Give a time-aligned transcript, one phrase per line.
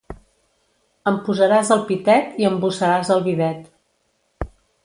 [1.11, 3.73] Em posaràs el pitet i embussaràs el bidet.